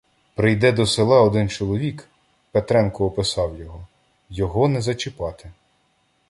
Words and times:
Прийде 0.35 0.71
до 0.71 0.85
села 0.85 1.21
один 1.21 1.49
чоловік,— 1.49 2.07
Петренко 2.51 3.05
описав 3.05 3.59
його,— 3.59 3.87
його 4.29 4.67
не 4.67 4.81
зачіпати. 4.81 5.51